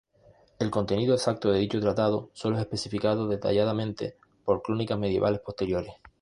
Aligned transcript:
El 0.57 0.71
contenido 0.71 1.13
exacto 1.13 1.51
de 1.51 1.59
dicho 1.59 1.79
tratado 1.79 2.31
solo 2.33 2.55
es 2.55 2.63
especificado 2.63 3.27
detalladamente 3.27 4.17
por 4.43 4.63
crónicas 4.63 4.97
medievales 4.97 5.41
posteriores. 5.41 5.93